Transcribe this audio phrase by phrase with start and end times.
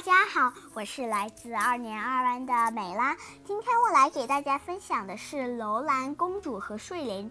[0.00, 3.14] 大家好，我是来自二年二班的美拉。
[3.44, 7.30] 今天我来给大家分享的是楼兰公主和睡莲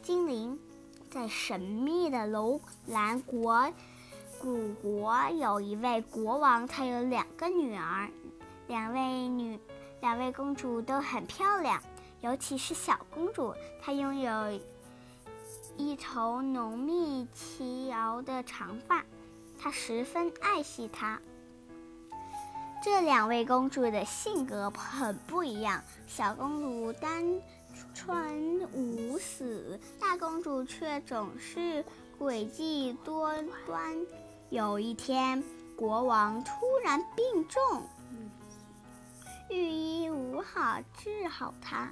[0.00, 0.58] 精灵。
[1.10, 3.70] 在神秘的楼兰国
[4.40, 8.08] 古国，有一位国王，他有两个女儿，
[8.66, 9.60] 两位女
[10.00, 11.82] 两位公主都很漂亮，
[12.22, 14.58] 尤其是小公主，她拥有
[15.76, 19.04] 一头浓密齐腰的长发，
[19.58, 21.20] 她十分爱惜它。
[22.84, 25.82] 这两位公主的性格很不一样。
[26.06, 27.40] 小公主单
[27.94, 31.82] 纯无死，大公主却总是
[32.18, 33.32] 诡计多
[33.64, 33.96] 端。
[34.50, 35.42] 有一天，
[35.74, 36.50] 国王突
[36.84, 37.82] 然病重，
[39.48, 41.90] 御医无法治好他，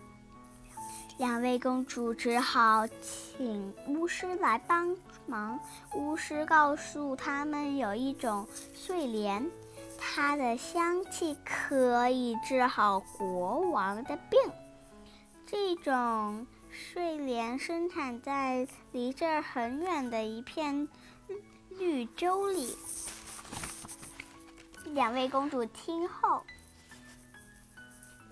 [1.16, 5.58] 两位公主只好请巫师来帮忙。
[5.94, 9.50] 巫师告诉他们，有一种睡莲。
[10.04, 14.38] 它的香气可以治好国王的病。
[15.46, 20.88] 这种睡莲生产在离这儿很远的一片
[21.78, 22.76] 绿洲里。
[24.86, 26.42] 两位公主听后，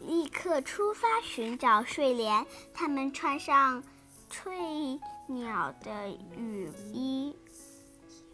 [0.01, 2.47] 立刻出发寻找睡莲。
[2.75, 3.83] 她们穿上
[4.29, 7.35] 翠鸟的羽衣，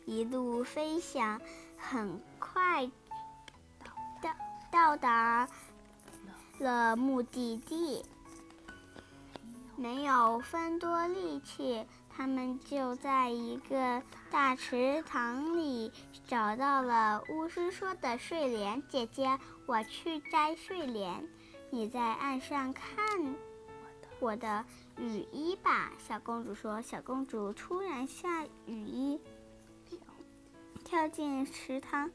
[0.04, 1.40] 一路飞翔，
[1.76, 2.90] 很快。
[4.76, 5.48] 到达
[6.58, 8.04] 了目的地，
[9.74, 15.90] 没有分多力气，他们就在一个大池塘里
[16.28, 18.82] 找到了巫师说的睡莲。
[18.86, 21.26] 姐姐，我去摘睡莲，
[21.70, 23.34] 你在岸上看
[24.20, 24.62] 我的
[24.98, 25.90] 雨衣吧。
[26.06, 26.82] 小公主说。
[26.82, 29.18] 小公主突然下雨衣，
[30.84, 32.10] 跳进池塘。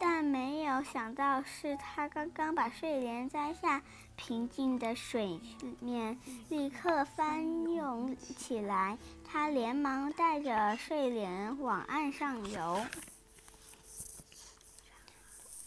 [0.00, 3.82] 但没有想到，是他刚刚把睡莲摘下，
[4.14, 5.40] 平静的水
[5.80, 8.96] 面立刻翻涌起来。
[9.24, 12.80] 他连忙带着睡莲往岸上游。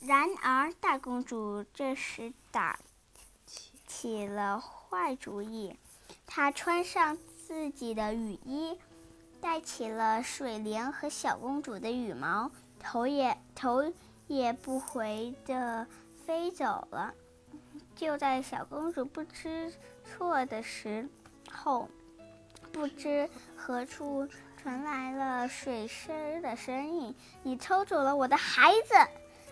[0.01, 2.79] 然而，大公主这时打
[3.85, 5.75] 起了坏主意。
[6.25, 8.77] 她穿上自己的雨衣，
[9.41, 12.49] 戴起了水莲和小公主的羽毛，
[12.79, 13.93] 头也头。
[14.31, 15.85] 也不回的
[16.25, 17.13] 飞走了。
[17.93, 19.73] 就在小公主不知
[20.05, 21.09] 错的时
[21.51, 21.89] 候，
[22.71, 24.25] 不知何处
[24.55, 28.93] 传来了水狮的声音：“你偷走了我的孩子！”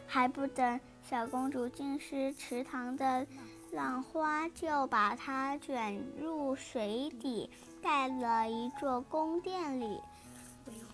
[0.07, 3.27] 还不等小公主浸湿池塘的
[3.73, 7.51] 浪花，就把她卷入水底，
[7.81, 9.99] 带了一座宫殿里。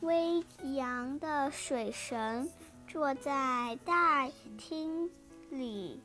[0.01, 0.43] 微
[0.73, 2.49] 扬的水神。
[2.87, 5.11] 坐在大厅
[5.49, 5.99] 里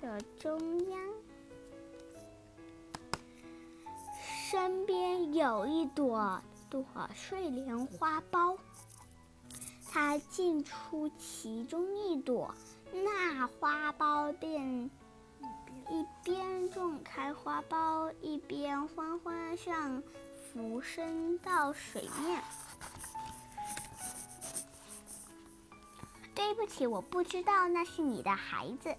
[0.00, 1.00] 的中央，
[4.50, 6.84] 身边有一朵朵
[7.14, 8.58] 睡莲花苞。
[9.90, 12.52] 他进出其中一朵，
[12.92, 14.90] 那花苞便
[15.88, 20.02] 一边种开花苞，一边缓缓上
[20.52, 22.42] 浮升到水面。
[26.34, 28.94] 对不起，我不知道那是你的孩子。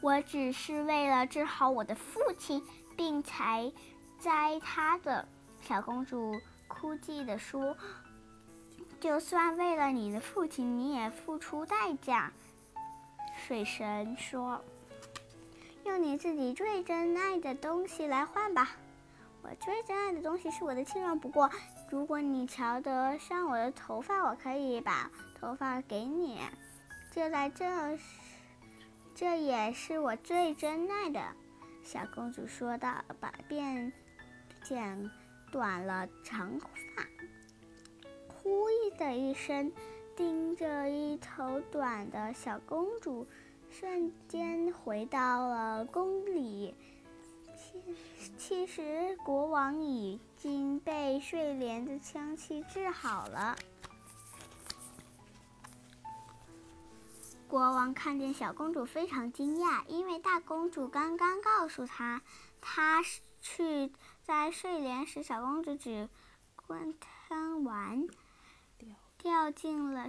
[0.00, 2.62] 我只是为了治好我的父亲，
[2.96, 3.72] 并才
[4.18, 5.26] 摘他的。
[5.62, 7.76] 小公主哭泣地说
[9.00, 12.32] ：“就算为了你的父亲，你也付出代价。”
[13.46, 14.62] 水神说
[15.84, 18.76] ：“用你自己最珍爱的东西来换吧。
[19.42, 21.18] 我最珍爱的东西是我的亲人。
[21.18, 21.50] 不过，
[21.94, 25.08] 如果你瞧得上我的头发，我可以把。”
[25.40, 26.40] 头发给你，
[27.12, 28.02] 就在这时，
[29.14, 31.22] 这也是我最珍爱的。”
[31.84, 33.92] 小公主说道，把便
[34.64, 35.08] 剪
[35.52, 37.06] 短了长发，
[38.26, 38.64] 呼
[38.98, 39.70] 的一声，
[40.16, 43.24] 盯着一头短的小公主，
[43.70, 46.74] 瞬间回到了宫里。
[48.38, 53.56] 其实，国王已经被睡莲的香气治好了。
[57.48, 62.22] 国王看见小公主非常惊讶，因为大公主刚刚告诉他，
[62.60, 63.02] 她
[63.40, 63.92] 去
[64.24, 66.08] 摘睡莲时，小公主只
[66.66, 66.94] 观
[67.28, 68.08] 贪玩，
[69.18, 70.08] 掉进了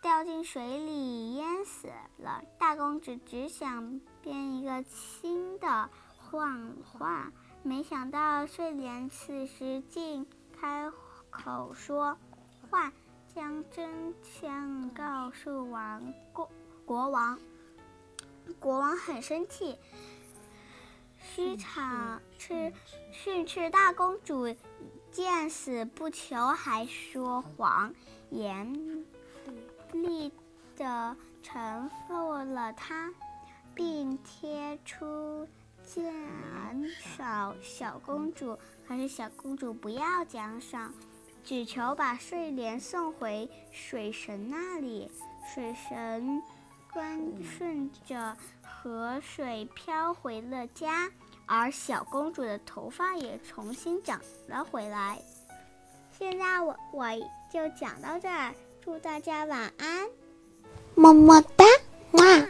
[0.00, 2.42] 掉进水里淹死了。
[2.58, 5.90] 大公主只想编一个新的
[6.36, 10.90] 谎话，没想到睡莲此时竟开
[11.30, 12.18] 口说
[12.70, 12.92] 话。
[13.34, 16.50] 将真相告诉王国
[16.84, 17.38] 国王。
[18.58, 19.78] 国王很生气，
[21.18, 22.72] 虚场斥
[23.12, 24.54] 训斥大公主
[25.10, 27.94] 见死不求，还说谎，
[28.30, 29.04] 严
[29.92, 30.32] 厉
[30.76, 33.12] 的惩罚了她，
[33.74, 35.46] 并贴出
[35.86, 36.04] 奖
[37.14, 38.58] 赏小公主。
[38.86, 40.92] 可是小公主不要奖赏，
[41.42, 45.10] 只求把睡莲送回水神那里。
[45.54, 46.42] 水神
[46.92, 51.08] 观顺着河水飘回了家，
[51.46, 55.22] 而小公主的头发也重新长了回来。
[56.18, 57.06] 现在我我
[57.52, 60.08] 就讲到这儿，祝大家晚安，
[60.94, 61.64] 么么哒，
[62.12, 62.45] 哇。